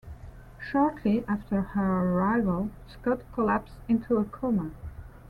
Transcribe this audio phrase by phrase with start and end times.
[0.59, 4.71] Shortly after her arrival, Scott collapsed into a coma.